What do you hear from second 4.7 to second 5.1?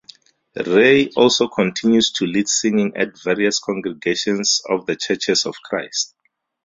the